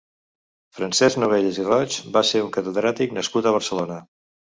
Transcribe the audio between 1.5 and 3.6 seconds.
i Roig va ser un catedràtic nascut a